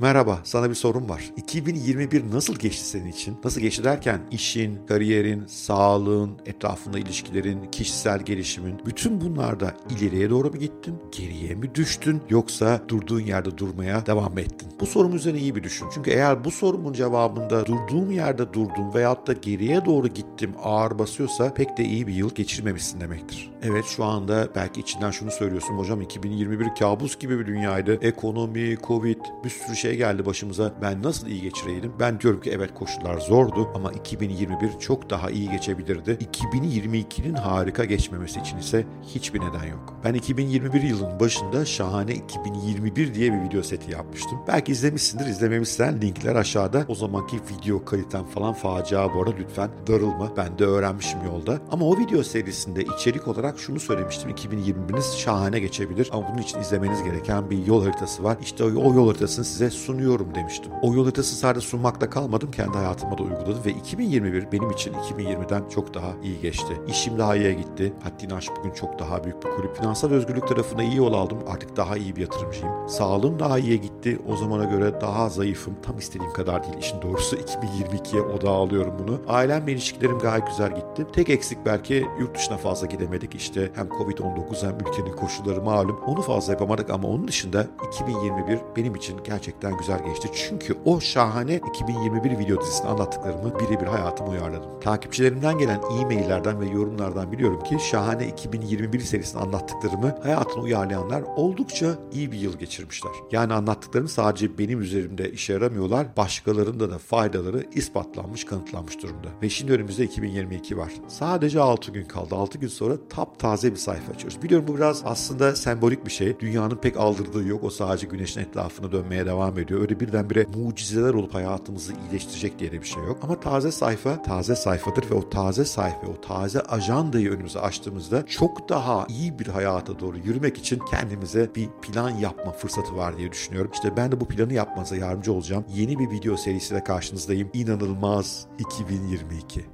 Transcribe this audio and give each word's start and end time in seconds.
Merhaba, 0.00 0.38
sana 0.44 0.70
bir 0.70 0.74
sorum 0.74 1.08
var. 1.08 1.24
2021 1.36 2.30
nasıl 2.32 2.54
geçti 2.54 2.84
senin 2.86 3.06
için? 3.06 3.36
Nasıl 3.44 3.60
geçti 3.60 3.84
derken 3.84 4.20
işin, 4.30 4.86
kariyerin, 4.86 5.46
sağlığın, 5.46 6.38
etrafında 6.46 6.98
ilişkilerin, 6.98 7.70
kişisel 7.70 8.20
gelişimin, 8.20 8.80
bütün 8.86 9.20
bunlarda 9.20 9.74
ileriye 9.90 10.30
doğru 10.30 10.50
mu 10.50 10.58
gittin, 10.58 10.96
geriye 11.18 11.54
mi 11.54 11.74
düştün 11.74 12.22
yoksa 12.30 12.80
durduğun 12.88 13.20
yerde 13.20 13.58
durmaya 13.58 14.06
devam 14.06 14.32
mı 14.32 14.40
ettin? 14.40 14.68
Bu 14.80 14.86
sorum 14.86 15.14
üzerine 15.16 15.38
iyi 15.38 15.54
bir 15.54 15.62
düşün. 15.62 15.86
Çünkü 15.94 16.10
eğer 16.10 16.44
bu 16.44 16.50
sorumun 16.50 16.92
cevabında 16.92 17.66
durduğum 17.66 18.10
yerde 18.10 18.52
durdum 18.52 18.94
veyahut 18.94 19.26
da 19.26 19.32
geriye 19.32 19.84
doğru 19.84 20.08
gittim 20.08 20.54
ağır 20.62 20.98
basıyorsa 20.98 21.54
pek 21.54 21.76
de 21.78 21.84
iyi 21.84 22.06
bir 22.06 22.14
yıl 22.14 22.34
geçirmemişsin 22.34 23.00
demektir. 23.00 23.53
Evet 23.66 23.84
şu 23.84 24.04
anda 24.04 24.48
belki 24.54 24.80
içinden 24.80 25.10
şunu 25.10 25.30
söylüyorsun 25.30 25.78
hocam 25.78 26.00
2021 26.00 26.74
kabus 26.78 27.18
gibi 27.18 27.38
bir 27.38 27.46
dünyaydı. 27.46 27.98
Ekonomi, 28.02 28.76
Covid, 28.82 29.20
bir 29.44 29.50
sürü 29.50 29.76
şey 29.76 29.96
geldi 29.96 30.26
başımıza. 30.26 30.72
Ben 30.82 31.02
nasıl 31.02 31.26
iyi 31.26 31.42
geçireydim? 31.42 31.92
Ben 32.00 32.20
diyorum 32.20 32.40
ki 32.40 32.50
evet 32.50 32.74
koşullar 32.74 33.20
zordu 33.20 33.68
ama 33.74 33.92
2021 33.92 34.78
çok 34.80 35.10
daha 35.10 35.30
iyi 35.30 35.50
geçebilirdi. 35.50 36.10
2022'nin 36.10 37.34
harika 37.34 37.84
geçmemesi 37.84 38.40
için 38.40 38.58
ise 38.58 38.86
hiçbir 39.14 39.40
neden 39.40 39.64
yok. 39.64 39.94
Ben 40.04 40.14
2021 40.14 40.82
yılının 40.82 41.20
başında 41.20 41.64
şahane 41.64 42.14
2021 42.14 43.14
diye 43.14 43.32
bir 43.32 43.48
video 43.48 43.62
seti 43.62 43.90
yapmıştım. 43.90 44.38
Belki 44.48 44.72
izlemişsindir, 44.72 45.26
izlememişsen 45.26 46.00
linkler 46.00 46.36
aşağıda. 46.36 46.84
O 46.88 46.94
zamanki 46.94 47.36
video 47.36 47.84
kaliten 47.84 48.24
falan 48.24 48.52
facia 48.54 49.14
bu 49.14 49.22
arada 49.22 49.34
lütfen 49.38 49.70
darılma. 49.86 50.36
Ben 50.36 50.58
de 50.58 50.64
öğrenmişim 50.64 51.24
yolda. 51.24 51.58
Ama 51.70 51.86
o 51.86 51.98
video 51.98 52.22
serisinde 52.22 52.82
içerik 52.82 53.28
olarak 53.28 53.53
şunu 53.58 53.80
söylemiştim. 53.80 54.30
2021'iniz 54.30 55.16
şahane 55.18 55.60
geçebilir 55.60 56.10
ama 56.12 56.28
bunun 56.28 56.42
için 56.42 56.60
izlemeniz 56.60 57.02
gereken 57.02 57.50
bir 57.50 57.66
yol 57.66 57.84
haritası 57.84 58.24
var. 58.24 58.36
İşte 58.42 58.64
o 58.64 58.94
yol 58.94 59.08
haritasını 59.08 59.44
size 59.44 59.70
sunuyorum 59.70 60.34
demiştim. 60.34 60.72
O 60.82 60.94
yol 60.94 61.04
haritası 61.04 61.36
sadece 61.36 61.66
sunmakta 61.66 62.10
kalmadım. 62.10 62.50
Kendi 62.50 62.78
hayatıma 62.78 63.18
da 63.18 63.22
uyguladım 63.22 63.64
ve 63.66 63.70
2021 63.70 64.52
benim 64.52 64.70
için 64.70 64.92
2020'den 64.92 65.68
çok 65.68 65.94
daha 65.94 66.12
iyi 66.22 66.40
geçti. 66.40 66.80
İşim 66.88 67.18
daha 67.18 67.36
iyiye 67.36 67.52
gitti. 67.52 67.92
Haddini 68.02 68.34
aş 68.34 68.48
bugün 68.58 68.70
çok 68.70 68.98
daha 68.98 69.24
büyük 69.24 69.44
bir 69.44 69.50
kulüp. 69.50 69.76
Finansal 69.76 70.10
özgürlük 70.10 70.48
tarafına 70.48 70.82
iyi 70.82 70.96
yol 70.96 71.12
aldım. 71.12 71.38
Artık 71.48 71.76
daha 71.76 71.96
iyi 71.96 72.16
bir 72.16 72.20
yatırımcıyım. 72.20 72.88
Sağlığım 72.88 73.38
daha 73.38 73.58
iyiye 73.58 73.76
gitti. 73.76 74.18
O 74.28 74.36
zamana 74.36 74.64
göre 74.64 75.00
daha 75.00 75.28
zayıfım. 75.28 75.74
Tam 75.82 75.98
istediğim 75.98 76.32
kadar 76.32 76.64
değil. 76.64 76.74
İşin 76.80 77.02
doğrusu 77.02 77.36
2022'ye 77.36 78.22
odağa 78.22 78.50
alıyorum 78.50 78.94
bunu. 78.98 79.20
Ailemle 79.28 79.72
ilişkilerim 79.72 80.18
gayet 80.18 80.46
güzel 80.46 80.74
gitti. 80.74 81.06
Tek 81.12 81.30
eksik 81.30 81.58
belki 81.66 82.06
yurt 82.20 82.34
dışına 82.36 82.56
fazla 82.56 82.86
gidemedik. 82.86 83.34
İşte 83.34 83.43
hem 83.74 83.86
Covid-19 83.86 84.66
hem 84.66 84.78
ülkenin 84.80 85.16
koşulları 85.16 85.62
malum. 85.62 86.00
Onu 86.06 86.22
fazla 86.22 86.52
yapamadık 86.52 86.90
ama 86.90 87.08
onun 87.08 87.28
dışında 87.28 87.66
2021 87.92 88.58
benim 88.76 88.94
için 88.94 89.20
gerçekten 89.24 89.78
güzel 89.78 90.04
geçti. 90.04 90.28
Çünkü 90.34 90.76
o 90.84 91.00
şahane 91.00 91.56
2021 91.56 92.38
video 92.38 92.60
dizisinde 92.60 92.88
anlattıklarımı 92.88 93.58
birebir 93.60 93.86
hayatıma 93.86 94.30
uyarladım. 94.30 94.80
Takipçilerimden 94.80 95.58
gelen 95.58 95.80
e-maillerden 96.00 96.60
ve 96.60 96.66
yorumlardan 96.66 97.32
biliyorum 97.32 97.62
ki 97.62 97.78
şahane 97.90 98.28
2021 98.28 99.00
serisinde 99.00 99.42
anlattıklarımı 99.42 100.18
hayatına 100.22 100.62
uyarlayanlar 100.62 101.22
oldukça 101.36 101.94
iyi 102.12 102.32
bir 102.32 102.38
yıl 102.38 102.58
geçirmişler. 102.58 103.12
Yani 103.32 103.52
anlattıklarım 103.52 104.08
sadece 104.08 104.58
benim 104.58 104.80
üzerimde 104.80 105.30
işe 105.30 105.52
yaramıyorlar, 105.52 106.16
başkalarında 106.16 106.90
da 106.90 106.98
faydaları 106.98 107.64
ispatlanmış, 107.74 108.44
kanıtlanmış 108.44 109.02
durumda. 109.02 109.28
Ve 109.42 109.48
şimdi 109.48 109.72
önümüzde 109.72 110.04
2022 110.04 110.76
var. 110.76 110.92
Sadece 111.08 111.60
6 111.60 111.92
gün 111.92 112.04
kaldı. 112.04 112.34
6 112.34 112.58
gün 112.58 112.68
sonra 112.68 112.94
taptaze 113.38 113.72
bir 113.72 113.76
sayfa 113.76 114.12
açıyoruz. 114.12 114.42
Biliyorum 114.42 114.68
bu 114.68 114.76
biraz 114.76 115.02
aslında 115.04 115.56
sembolik 115.56 116.06
bir 116.06 116.10
şey. 116.10 116.40
Dünyanın 116.40 116.76
pek 116.76 116.96
aldırdığı 116.96 117.44
yok. 117.44 117.64
O 117.64 117.70
sadece 117.70 118.06
güneşin 118.06 118.40
etrafına 118.40 118.92
dönmeye 118.92 119.26
devam 119.26 119.58
ediyor. 119.58 119.80
Öyle 119.80 120.00
birdenbire 120.00 120.46
mucizeler 120.56 121.14
olup 121.14 121.34
hayatımızı 121.34 121.92
iyileştirecek 121.92 122.58
diye 122.58 122.72
de 122.72 122.80
bir 122.80 122.86
şey 122.86 123.02
yok. 123.02 123.18
Ama 123.22 123.40
taze 123.40 123.72
sayfa 123.72 124.22
taze 124.22 124.56
sayfadır 124.56 125.10
ve 125.10 125.14
o 125.14 125.30
taze 125.30 125.64
sayfa, 125.64 126.06
o 126.06 126.20
taze 126.20 126.60
ajandayı 126.60 127.30
önümüze 127.30 127.60
açtığımızda 127.60 128.26
çok 128.26 128.68
daha 128.68 129.06
iyi 129.08 129.38
bir 129.38 129.46
hayata 129.46 130.00
doğru 130.00 130.18
yürümek 130.18 130.58
için 130.58 130.80
kendimize 130.90 131.50
bir 131.54 131.68
plan 131.82 132.10
yapma 132.10 132.52
fırsatı 132.52 132.96
var 132.96 133.18
diye 133.18 133.32
düşünüyorum. 133.32 133.70
İşte 133.74 133.96
ben 133.96 134.12
de 134.12 134.20
bu 134.20 134.28
planı 134.28 134.52
yapmanıza 134.52 134.96
yardımcı 134.96 135.32
olacağım. 135.32 135.64
Yeni 135.74 135.98
bir 135.98 136.10
video 136.10 136.36
serisiyle 136.36 136.84
karşınızdayım. 136.84 137.50
İnanılmaz 137.52 138.46
2022. 138.58 139.73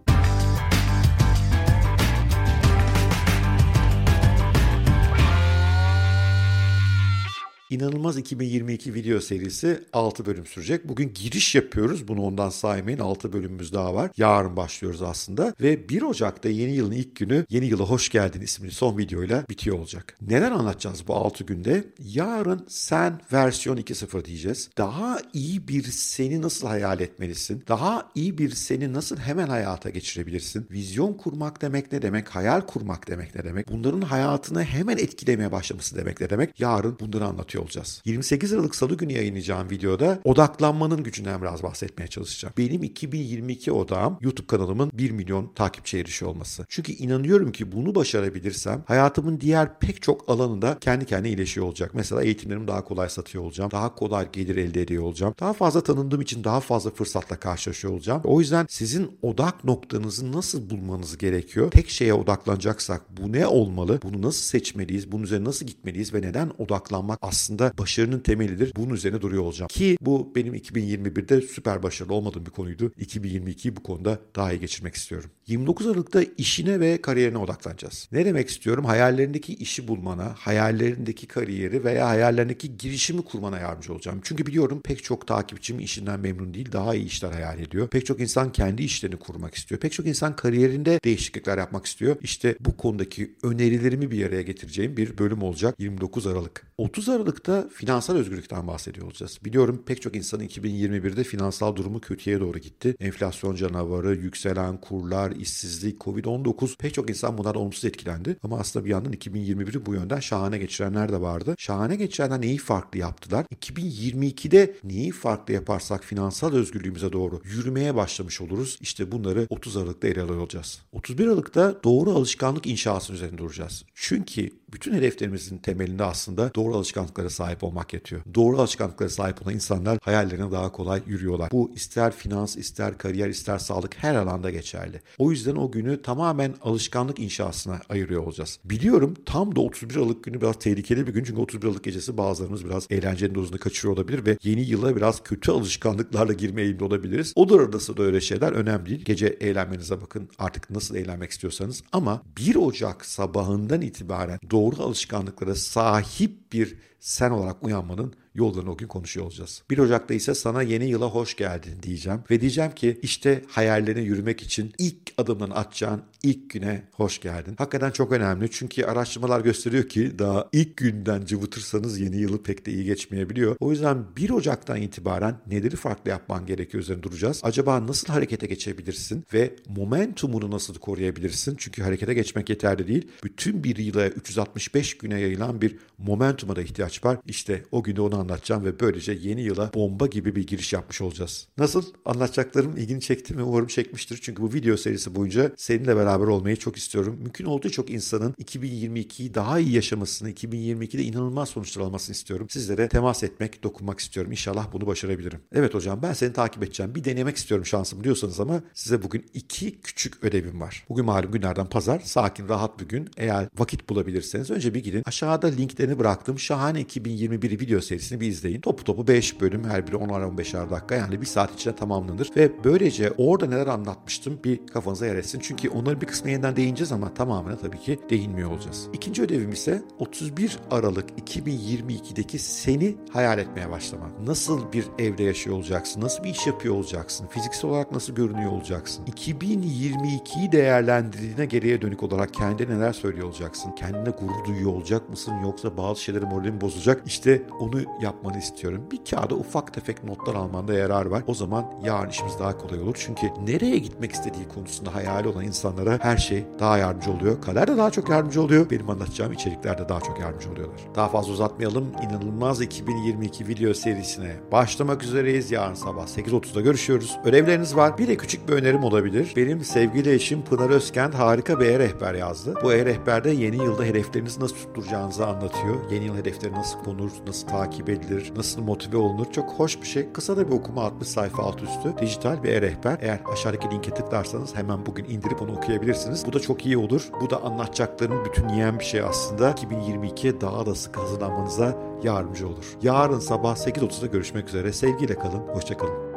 İnanılmaz 7.70 8.19
2022 8.19 8.94
video 8.94 9.20
serisi 9.20 9.84
6 9.92 10.26
bölüm 10.26 10.47
sürecek. 10.47 10.88
Bugün 10.88 11.14
giriş 11.14 11.54
yapıyoruz. 11.54 12.08
Bunu 12.08 12.22
ondan 12.22 12.48
saymayın. 12.50 12.98
6 12.98 13.32
bölümümüz 13.32 13.72
daha 13.72 13.94
var. 13.94 14.10
Yarın 14.16 14.56
başlıyoruz 14.56 15.03
aslında. 15.03 15.54
Ve 15.60 15.88
1 15.88 16.03
Ocak'ta 16.03 16.48
yeni 16.48 16.72
yılın 16.72 16.92
ilk 16.92 17.16
günü 17.16 17.47
Yeni 17.50 17.66
Yıla 17.66 17.84
Hoş 17.84 18.08
Geldin 18.08 18.41
isimli 18.41 18.70
son 18.70 18.98
videoyla 18.98 19.44
bitiyor 19.50 19.78
olacak. 19.78 20.16
Neler 20.20 20.50
anlatacağız 20.50 21.08
bu 21.08 21.14
6 21.14 21.44
günde? 21.44 21.84
Yarın 22.04 22.66
sen 22.69 23.20
versiyon 23.32 23.76
2.0 23.76 24.25
diyeceğiz. 24.25 24.70
Daha 24.78 25.19
iyi 25.32 25.69
bir 25.69 25.82
seni 25.82 26.42
nasıl 26.42 26.66
hayal 26.66 27.00
etmelisin? 27.00 27.64
Daha 27.69 28.10
iyi 28.14 28.38
bir 28.38 28.50
seni 28.50 28.92
nasıl 28.92 29.16
hemen 29.16 29.48
hayata 29.48 29.91
geçirebilirsin? 29.91 30.66
Vizyon 30.70 31.14
kurmak 31.14 31.62
demek 31.62 31.92
ne 31.92 32.02
demek? 32.02 32.28
Hayal 32.28 32.60
kurmak 32.60 33.08
demek 33.08 33.34
ne 33.34 33.44
demek? 33.44 33.69
Bunların 33.69 34.00
hayatını 34.00 34.64
hemen 34.64 34.98
etkilemeye 34.98 35.52
başlaması 35.52 35.97
demek 35.97 36.20
ne 36.20 36.31
demek? 36.31 36.60
Yarın 36.60 36.98
bunları 37.00 37.25
anlatıyor 37.25 37.59
olacağız. 37.60 38.03
28 38.04 38.53
Aralık 38.53 38.75
Salı 38.75 38.97
günü 38.97 39.12
yayınlayacağım 39.12 39.71
videoda 39.71 40.21
odaklanmanın 40.25 41.03
gücünden 41.03 41.43
biraz 41.43 41.62
bahsetmeye 41.62 42.09
çalışacağım. 42.09 42.54
Benim 42.59 42.82
2022 42.82 43.72
odağım 43.72 44.19
YouTube 44.21 44.47
kanalımın 44.47 44.91
1 44.94 45.10
milyon 45.10 45.53
takipçi 45.54 45.99
erişiyor 45.99 46.31
olması. 46.31 46.66
Çünkü 46.69 46.93
inanıyorum 46.93 47.53
ki 47.53 47.72
bunu 47.72 47.94
başarabilirsem 47.94 48.84
hayatımın 48.87 49.41
diğer 49.41 49.78
pek 49.78 50.03
çok 50.03 50.28
alanında 50.31 50.78
kendi 50.81 51.06
kendine 51.06 51.28
iyileşiyor 51.28 51.66
olacak. 51.66 51.91
Mesela 51.94 52.22
eğitimlerimi 52.22 52.69
daha 52.69 52.84
kolay 52.84 53.09
satıyor 53.09 53.44
olacağım. 53.44 53.70
Daha 53.70 53.94
kolay 53.94 54.32
gelir 54.32 54.56
elde 54.56 54.82
ediyor 54.82 55.03
olacağım. 55.03 55.34
Daha 55.41 55.53
fazla 55.53 55.81
tanındığım 55.81 56.20
için 56.20 56.44
daha 56.44 56.60
fazla 56.60 56.91
fırsatla 56.91 57.37
karşılaşıyor 57.37 57.94
olacağım. 57.94 58.20
O 58.25 58.41
yüzden 58.41 58.66
sizin 58.69 59.19
odak 59.22 59.65
noktanızı 59.65 60.32
nasıl 60.32 60.70
bulmanız 60.70 61.19
gerekiyor? 61.19 61.70
Tek 61.70 61.91
şeye 61.91 62.15
odaklanacaksak 62.15 63.03
bu 63.16 63.32
ne 63.32 63.47
olmalı? 63.47 64.00
Bunu 64.03 64.22
nasıl 64.22 64.43
seçmeliyiz? 64.43 65.12
Bunun 65.12 65.22
üzerine 65.22 65.44
nasıl 65.44 65.66
gitmeliyiz? 65.66 66.15
Ve 66.15 66.22
neden 66.22 66.50
odaklanmak 66.59 67.19
aslında 67.22 67.50
aslında 67.50 67.72
başarının 67.78 68.21
temelidir. 68.21 68.72
Bunun 68.77 68.94
üzerine 68.94 69.21
duruyor 69.21 69.43
olacağım. 69.43 69.69
Ki 69.69 69.97
bu 70.00 70.33
benim 70.34 70.55
2021'de 70.55 71.41
süper 71.41 71.83
başarılı 71.83 72.15
olmadığım 72.15 72.47
bir 72.47 72.50
konuydu. 72.50 72.93
2022'yi 72.99 73.77
bu 73.77 73.83
konuda 73.83 74.19
daha 74.37 74.53
iyi 74.53 74.61
geçirmek 74.61 74.94
istiyorum. 74.94 75.31
29 75.50 75.87
Aralık'ta 75.87 76.22
işine 76.38 76.81
ve 76.81 77.03
kariyerine 77.03 77.38
odaklanacağız. 77.38 78.09
Ne 78.12 78.25
demek 78.25 78.49
istiyorum? 78.49 78.84
Hayallerindeki 78.84 79.55
işi 79.55 79.88
bulmana, 79.88 80.34
hayallerindeki 80.38 81.27
kariyeri 81.27 81.84
veya 81.84 82.09
hayallerindeki 82.09 82.78
girişimi 82.78 83.22
kurmana 83.22 83.59
yardımcı 83.59 83.93
olacağım. 83.93 84.21
Çünkü 84.22 84.47
biliyorum 84.47 84.81
pek 84.84 85.05
çok 85.05 85.27
takipçim 85.27 85.81
işinden 85.81 86.21
memnun 86.21 86.55
değil, 86.55 86.72
daha 86.72 86.94
iyi 86.94 87.06
işler 87.06 87.33
hayal 87.33 87.59
ediyor. 87.59 87.88
Pek 87.88 88.06
çok 88.06 88.21
insan 88.21 88.53
kendi 88.53 88.83
işlerini 88.83 89.16
kurmak 89.16 89.55
istiyor. 89.55 89.81
Pek 89.81 89.93
çok 89.93 90.06
insan 90.06 90.37
kariyerinde 90.37 91.00
değişiklikler 91.05 91.59
yapmak 91.59 91.87
istiyor. 91.87 92.17
İşte 92.22 92.56
bu 92.61 92.77
konudaki 92.77 93.34
önerilerimi 93.43 94.11
bir 94.11 94.27
araya 94.27 94.43
getireceğim 94.43 94.97
bir 94.97 95.19
bölüm 95.19 95.43
olacak 95.43 95.75
29 95.78 96.27
Aralık. 96.27 96.67
30 96.78 97.09
Aralık'ta 97.09 97.69
finansal 97.75 98.17
özgürlükten 98.17 98.67
bahsediyor 98.67 99.06
olacağız. 99.06 99.38
Biliyorum 99.44 99.82
pek 99.87 100.03
çok 100.03 100.17
insanın 100.17 100.44
2021'de 100.44 101.25
finansal 101.25 101.77
durumu 101.77 102.00
kötüye 102.00 102.41
doğru 102.41 102.59
gitti. 102.59 102.97
Enflasyon 103.00 103.55
canavarı, 103.55 104.15
yükselen 104.15 104.81
kurlar, 104.81 105.32
işsizlik, 105.40 106.00
Covid-19 106.00 106.76
pek 106.76 106.94
çok 106.94 107.10
insan 107.10 107.38
bunlardan 107.38 107.60
olumsuz 107.60 107.84
etkilendi. 107.84 108.36
Ama 108.42 108.58
aslında 108.58 108.84
bir 108.84 108.90
yandan 108.90 109.12
2021'i 109.12 109.86
bu 109.86 109.94
yönden 109.94 110.20
şahane 110.20 110.58
geçirenler 110.58 111.12
de 111.12 111.20
vardı. 111.20 111.54
Şahane 111.58 111.96
geçirenler 111.96 112.40
neyi 112.40 112.58
farklı 112.58 112.98
yaptılar? 112.98 113.46
2022'de 113.54 114.76
neyi 114.84 115.10
farklı 115.12 115.54
yaparsak 115.54 116.04
finansal 116.04 116.52
özgürlüğümüze 116.52 117.12
doğru 117.12 117.40
yürümeye 117.44 117.94
başlamış 117.94 118.40
oluruz. 118.40 118.78
İşte 118.81 119.12
bunları 119.12 119.46
30 119.50 119.76
Aralık'ta 119.76 120.08
ele 120.08 120.22
alıyor 120.22 120.40
olacağız. 120.40 120.81
31 120.92 121.26
Aralık'ta 121.26 121.81
doğru 121.84 122.10
alışkanlık 122.10 122.66
inşası 122.66 123.12
üzerinde 123.12 123.38
duracağız. 123.38 123.84
Çünkü 123.94 124.50
bütün 124.72 124.94
hedeflerimizin 124.94 125.58
temelinde 125.58 126.05
aslında 126.05 126.55
doğru 126.55 126.76
alışkanlıklara 126.76 127.31
sahip 127.31 127.64
olmak 127.64 127.94
yatıyor. 127.94 128.22
Doğru 128.34 128.58
alışkanlıklara 128.58 129.08
sahip 129.08 129.43
olan 129.43 129.55
insanlar 129.55 129.99
hayallerine 130.02 130.50
daha 130.50 130.72
kolay 130.72 131.02
yürüyorlar. 131.06 131.50
Bu 131.52 131.70
ister 131.75 132.12
finans, 132.12 132.56
ister 132.56 132.99
kariyer, 132.99 133.28
ister 133.28 133.58
sağlık 133.58 133.96
her 133.96 134.14
alanda 134.14 134.50
geçerli. 134.50 135.00
O 135.19 135.31
yüzden 135.31 135.56
o 135.56 135.70
günü 135.70 136.02
tamamen 136.02 136.55
alışkanlık 136.62 137.19
inşasına 137.19 137.81
ayırıyor 137.88 138.22
olacağız. 138.22 138.58
Biliyorum 138.64 139.14
tam 139.26 139.56
da 139.56 139.61
31 139.61 139.96
Aralık 139.96 140.25
günü 140.25 140.40
biraz 140.40 140.58
tehlikeli 140.58 141.06
bir 141.06 141.12
gün 141.12 141.25
çünkü 141.25 141.40
31 141.40 141.67
Aralık 141.67 141.84
gecesi 141.84 142.19
bazılarımız 142.19 142.64
biraz 142.64 142.87
eğlencenin 142.90 143.34
dozunu 143.34 143.58
kaçırıyor 143.58 143.96
olabilir 143.96 144.26
ve 144.26 144.38
yeni 144.43 144.61
yıla 144.61 144.96
biraz 144.96 145.22
kötü 145.22 145.50
alışkanlıklarla 145.50 146.32
girme 146.32 146.62
eğilimde 146.62 146.84
olabiliriz. 146.84 147.32
Olur 147.37 147.69
arası 147.69 147.96
da 147.96 148.02
öyle 148.02 148.20
şeyler 148.20 148.52
önemli 148.52 148.87
değil. 148.87 149.05
Gece 149.05 149.26
eğlenmenize 149.26 150.00
bakın 150.00 150.28
artık 150.38 150.70
nasıl 150.70 150.94
eğlenmek 150.94 151.31
istiyorsanız 151.31 151.82
ama 151.93 152.22
1 152.38 152.56
Ocak 152.56 153.05
sabahından 153.05 153.81
itibaren 153.81 154.38
doğru 154.50 154.59
alışkanlıklara 154.82 155.54
sahip 155.54 156.52
bir 156.52 156.78
sen 157.00 157.30
olarak 157.30 157.62
uyanmanın 157.62 158.14
yollarını 158.35 158.73
o 158.73 158.77
gün 158.77 158.87
konuşuyor 158.87 159.27
olacağız. 159.27 159.62
1 159.71 159.79
Ocak'ta 159.79 160.15
ise 160.15 160.35
sana 160.35 160.62
yeni 160.62 160.88
yıla 160.88 161.06
hoş 161.06 161.37
geldin 161.37 161.82
diyeceğim. 161.82 162.21
Ve 162.31 162.41
diyeceğim 162.41 162.73
ki 162.73 162.99
işte 163.03 163.43
hayallerine 163.49 164.03
yürümek 164.03 164.43
için 164.43 164.73
ilk 164.79 164.97
adımını 165.19 165.55
atacağın 165.55 166.03
ilk 166.23 166.50
güne 166.50 166.82
hoş 166.93 167.21
geldin. 167.21 167.55
Hakikaten 167.59 167.91
çok 167.91 168.12
önemli 168.12 168.50
çünkü 168.50 168.85
araştırmalar 168.85 169.41
gösteriyor 169.41 169.88
ki 169.88 170.19
daha 170.19 170.49
ilk 170.53 170.77
günden 170.77 171.25
cıvıtırsanız 171.25 172.00
yeni 172.00 172.17
yılı 172.17 172.43
pek 172.43 172.67
de 172.67 172.73
iyi 172.73 172.85
geçmeyebiliyor. 172.85 173.56
O 173.61 173.71
yüzden 173.71 174.05
1 174.17 174.31
Ocak'tan 174.31 174.82
itibaren 174.82 175.37
neleri 175.47 175.77
farklı 175.77 176.11
yapman 176.11 176.47
gerekiyor 176.47 176.82
üzerine 176.82 177.03
duracağız. 177.03 177.41
Acaba 177.44 177.87
nasıl 177.87 178.12
harekete 178.12 178.47
geçebilirsin 178.47 179.25
ve 179.35 179.56
momentumunu 179.69 180.50
nasıl 180.50 180.75
koruyabilirsin? 180.75 181.55
Çünkü 181.59 181.82
harekete 181.82 182.15
geçmek 182.15 182.50
yeterli 182.50 182.88
değil. 182.88 183.09
Bütün 183.25 183.65
bir 183.65 183.77
yıla 183.77 184.09
365 184.09 184.99
güne 184.99 185.21
yayılan 185.21 185.61
bir 185.61 185.77
momentuma 185.99 186.56
da 186.56 186.62
ihtiyaç 186.62 187.05
var. 187.05 187.19
İşte 187.27 187.62
o 187.73 187.82
günde 187.82 188.00
onu 188.00 188.19
anlatacağım 188.20 188.64
ve 188.64 188.81
böylece 188.81 189.12
yeni 189.12 189.43
yıla 189.43 189.70
bomba 189.75 190.06
gibi 190.06 190.37
bir 190.37 190.46
giriş 190.46 190.72
yapmış 190.72 191.00
olacağız. 191.00 191.49
Nasıl? 191.58 191.82
Anlatacaklarım 192.05 192.76
ilgini 192.76 193.00
çekti 193.00 193.34
mi? 193.34 193.43
Umarım 193.43 193.67
çekmiştir. 193.67 194.19
Çünkü 194.22 194.43
bu 194.43 194.52
video 194.52 194.76
serisi 194.76 195.14
boyunca 195.14 195.52
seninle 195.56 195.96
beraber 195.96 196.26
olmayı 196.26 196.56
çok 196.56 196.76
istiyorum. 196.76 197.17
Mümkün 197.19 197.44
olduğu 197.44 197.70
çok 197.70 197.90
insanın 197.90 198.32
2022'yi 198.32 199.34
daha 199.34 199.58
iyi 199.58 199.72
yaşamasını, 199.72 200.31
2022'de 200.31 201.02
inanılmaz 201.02 201.49
sonuçlar 201.49 201.82
almasını 201.82 202.14
istiyorum. 202.14 202.46
Sizlere 202.50 202.88
temas 202.88 203.22
etmek, 203.22 203.62
dokunmak 203.62 204.00
istiyorum. 204.00 204.32
İnşallah 204.32 204.72
bunu 204.72 204.87
başarabilirim. 204.87 205.40
Evet 205.52 205.75
hocam 205.75 206.02
ben 206.02 206.12
seni 206.12 206.32
takip 206.32 206.62
edeceğim. 206.62 206.94
Bir 206.94 207.05
denemek 207.05 207.37
istiyorum 207.37 207.67
şansım 207.67 208.05
diyorsanız 208.05 208.40
ama 208.40 208.62
size 208.75 209.02
bugün 209.02 209.26
iki 209.34 209.81
küçük 209.81 210.25
ödevim 210.25 210.61
var. 210.61 210.84
Bugün 210.88 211.05
malum 211.05 211.32
günlerden 211.32 211.67
pazar. 211.67 212.00
Sakin, 212.05 212.49
rahat 212.49 212.81
bir 212.81 212.88
gün. 212.88 213.11
Eğer 213.17 213.49
vakit 213.58 213.88
bulabilirseniz 213.88 214.50
önce 214.50 214.75
bir 214.75 214.82
gidin. 214.82 215.02
Aşağıda 215.06 215.46
linklerini 215.46 215.99
bıraktım. 215.99 216.38
Şahane 216.38 216.81
2021 216.81 217.61
video 217.61 217.81
serisini 218.10 218.20
bir 218.20 218.26
izleyin. 218.26 218.60
Topu 218.60 218.84
topu 218.84 219.06
5 219.06 219.40
bölüm 219.40 219.64
her 219.64 219.86
biri 219.86 219.96
10-15'er 219.96 220.70
dakika 220.70 220.94
yani 220.94 221.20
bir 221.20 221.26
saat 221.26 221.54
içinde 221.54 221.76
tamamlanır. 221.76 222.30
Ve 222.36 222.50
böylece 222.64 223.12
orada 223.18 223.46
neler 223.46 223.66
anlatmıştım 223.66 224.40
bir 224.44 224.66
kafanıza 224.66 225.06
yer 225.06 225.16
etsin. 225.16 225.40
Çünkü 225.42 225.68
onların 225.68 226.00
bir 226.00 226.06
kısmına 226.06 226.30
yeniden 226.30 226.56
değineceğiz 226.56 226.92
ama 226.92 227.14
tamamına 227.14 227.56
tabii 227.56 227.78
ki 227.78 227.98
değinmiyor 228.10 228.50
olacağız. 228.50 228.88
İkinci 228.92 229.22
ödevim 229.22 229.52
ise 229.52 229.82
31 229.98 230.58
Aralık 230.70 231.10
2022'deki 231.10 232.38
seni 232.38 232.96
hayal 233.12 233.38
etmeye 233.38 233.70
başlamak. 233.70 234.20
Nasıl 234.20 234.72
bir 234.72 234.84
evde 234.98 235.22
yaşıyor 235.22 235.56
olacaksın? 235.56 236.00
Nasıl 236.00 236.24
bir 236.24 236.30
iş 236.30 236.46
yapıyor 236.46 236.74
olacaksın? 236.74 237.26
Fiziksel 237.26 237.70
olarak 237.70 237.92
nasıl 237.92 238.14
görünüyor 238.14 238.52
olacaksın? 238.52 239.04
2022'yi 239.04 240.52
değerlendirdiğine 240.52 241.46
geriye 241.46 241.82
dönük 241.82 242.02
olarak 242.02 242.34
kendine 242.34 242.78
neler 242.78 242.92
söylüyor 242.92 243.26
olacaksın? 243.28 243.72
Kendine 243.72 244.10
gurur 244.10 244.44
duyuyor 244.46 244.72
olacak 244.72 245.08
mısın? 245.10 245.34
Yoksa 245.42 245.76
bazı 245.76 246.02
şeyleri 246.02 246.24
moralin 246.24 246.60
bozacak. 246.60 247.02
İşte 247.06 247.42
onu 247.60 247.80
yapmanı 248.02 248.38
istiyorum. 248.38 248.82
Bir 248.93 249.00
kağıda 249.11 249.35
ufak 249.35 249.75
tefek 249.75 250.05
notlar 250.05 250.35
almanda 250.35 250.75
yarar 250.75 251.06
var. 251.06 251.23
O 251.26 251.35
zaman 251.35 251.64
yarın 251.85 252.11
işimiz 252.11 252.38
daha 252.38 252.58
kolay 252.58 252.81
olur. 252.82 252.94
Çünkü 252.99 253.26
nereye 253.47 253.79
gitmek 253.79 254.12
istediği 254.12 254.49
konusunda 254.49 254.94
hayali 254.94 255.29
olan 255.29 255.44
insanlara 255.44 255.99
her 256.02 256.17
şey 256.17 256.44
daha 256.58 256.79
yardımcı 256.79 257.11
oluyor. 257.12 257.43
Kader 257.43 257.69
de 257.69 257.76
daha 257.76 257.91
çok 257.91 258.08
yardımcı 258.08 258.43
oluyor. 258.43 258.70
Benim 258.70 258.91
anlatacağım 258.91 259.32
içerikler 259.32 259.79
de 259.79 259.88
daha 259.88 260.00
çok 260.00 260.20
yardımcı 260.20 260.50
oluyorlar. 260.50 260.81
Daha 260.94 261.08
fazla 261.08 261.32
uzatmayalım. 261.32 261.87
İnanılmaz 262.02 262.61
2022 262.61 263.49
video 263.49 263.75
serisine 263.75 264.37
başlamak 264.53 265.03
üzereyiz. 265.03 265.50
Yarın 265.50 265.75
sabah 265.75 266.06
8.30'da 266.06 266.61
görüşüyoruz. 266.61 267.19
Ödevleriniz 267.25 267.76
var. 267.76 267.99
Bir 267.99 268.08
de 268.08 268.17
küçük 268.17 268.49
bir 268.49 268.53
önerim 268.53 268.85
olabilir. 268.85 269.32
Benim 269.37 269.64
sevgili 269.64 270.12
eşim 270.12 270.43
Pınar 270.43 270.70
Özkent 270.70 271.14
harika 271.14 271.61
bir 271.61 271.67
e-rehber 271.67 272.14
yazdı. 272.14 272.55
Bu 272.62 272.73
e-rehberde 272.73 273.31
yeni 273.31 273.56
yılda 273.56 273.85
hedeflerinizi 273.85 274.41
nasıl 274.41 274.56
tutturacağınızı 274.56 275.26
anlatıyor. 275.26 275.91
Yeni 275.91 276.05
yıl 276.05 276.17
hedefleri 276.17 276.53
nasıl 276.53 276.79
konur, 276.79 277.11
nasıl 277.26 277.49
takip 277.49 277.89
edilir, 277.90 278.32
nasıl 278.37 278.62
motive 278.62 278.96
olunur. 278.96 279.32
Çok 279.32 279.50
hoş 279.50 279.81
bir 279.82 279.87
şey. 279.87 280.12
Kısa 280.12 280.37
da 280.37 280.46
bir 280.48 280.52
okuma 280.52 280.82
60 280.82 281.08
sayfa 281.08 281.42
alt 281.42 281.62
üstü. 281.62 281.94
Dijital 282.00 282.42
bir 282.42 282.48
e-rehber. 282.48 282.98
Eğer 283.00 283.20
aşağıdaki 283.32 283.70
linke 283.70 283.90
tıklarsanız 283.90 284.56
hemen 284.56 284.87
bugün 284.87 285.04
indirip 285.04 285.42
onu 285.42 285.56
okuyabilirsiniz. 285.56 286.26
Bu 286.26 286.32
da 286.32 286.40
çok 286.40 286.66
iyi 286.66 286.78
olur. 286.78 287.08
Bu 287.20 287.31
da 287.31 287.42
anlatacaklarımı 287.42 288.25
bütün 288.25 288.48
yiyen 288.48 288.78
bir 288.78 288.84
şey 288.84 289.00
aslında. 289.00 289.50
2022'ye 289.50 290.40
daha 290.40 290.66
da 290.66 290.75
sık 290.75 290.96
hazırlanmanıza 290.96 291.78
yardımcı 292.02 292.48
olur. 292.48 292.76
Yarın 292.82 293.19
sabah 293.19 293.56
8.30'da 293.56 294.06
görüşmek 294.06 294.48
üzere. 294.48 294.72
Sevgiyle 294.72 295.14
kalın. 295.14 295.40
Hoşçakalın. 295.40 296.09